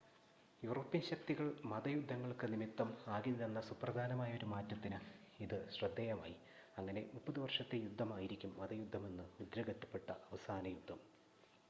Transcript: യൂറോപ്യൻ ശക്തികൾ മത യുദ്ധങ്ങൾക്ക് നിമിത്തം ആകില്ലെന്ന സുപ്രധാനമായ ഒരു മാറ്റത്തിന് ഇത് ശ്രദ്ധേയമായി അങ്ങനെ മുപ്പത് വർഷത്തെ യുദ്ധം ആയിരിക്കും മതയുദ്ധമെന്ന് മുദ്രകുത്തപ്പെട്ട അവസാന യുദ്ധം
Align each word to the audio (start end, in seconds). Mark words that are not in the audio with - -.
യൂറോപ്യൻ 0.61 1.01
ശക്തികൾ 1.01 1.47
മത 1.65 1.87
യുദ്ധങ്ങൾക്ക് 1.87 2.47
നിമിത്തം 2.47 2.89
ആകില്ലെന്ന 3.07 3.61
സുപ്രധാനമായ 3.61 4.31
ഒരു 4.37 4.45
മാറ്റത്തിന് 4.45 4.99
ഇത് 5.39 5.57
ശ്രദ്ധേയമായി 5.71 6.35
അങ്ങനെ 6.77 7.01
മുപ്പത് 7.13 7.39
വർഷത്തെ 7.39 7.77
യുദ്ധം 7.77 8.13
ആയിരിക്കും 8.13 8.53
മതയുദ്ധമെന്ന് 8.57 9.25
മുദ്രകുത്തപ്പെട്ട 9.39 10.09
അവസാന 10.29 10.67
യുദ്ധം 10.67 10.99